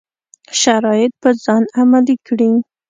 [0.61, 2.51] شرایط په ځان عملي کړي.